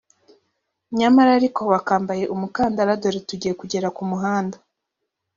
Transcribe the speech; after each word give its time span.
nyamara 0.97 1.29
ariko 1.39 1.61
wakambaye 1.71 2.23
umukandara 2.33 2.99
dore 3.01 3.19
tugiye 3.29 3.53
kugera 3.61 3.87
mu 3.95 4.03
muhanda 4.11 4.57